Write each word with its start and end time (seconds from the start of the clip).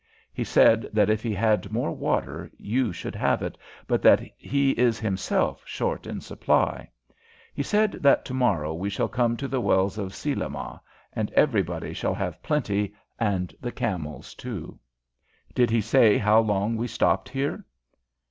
He 0.33 0.43
said 0.43 0.87
that 0.93 1.11
if 1.11 1.21
he 1.21 1.35
had 1.35 1.71
more 1.71 1.91
water 1.91 2.49
you 2.57 2.91
should 2.91 3.13
have 3.13 3.43
it, 3.43 3.55
but 3.85 4.01
that 4.01 4.19
he 4.35 4.71
is 4.71 4.99
himself 4.99 5.61
short 5.63 6.07
in 6.07 6.21
supply. 6.21 6.89
He 7.53 7.61
said 7.61 7.91
that 8.01 8.25
tomorrow 8.25 8.73
we 8.73 8.89
shall 8.89 9.07
come 9.07 9.37
to 9.37 9.47
the 9.47 9.61
wells 9.61 9.99
of 9.99 10.11
Selimah, 10.15 10.81
and 11.13 11.29
everybody 11.33 11.93
shall 11.93 12.15
have 12.15 12.41
plenty 12.41 12.95
and 13.19 13.53
the 13.61 13.71
camels 13.71 14.33
too." 14.33 14.79
"Did 15.53 15.69
he 15.69 15.81
say 15.81 16.17
how 16.17 16.39
long 16.39 16.77
we 16.77 16.87
stopped 16.87 17.29
here?" 17.29 17.63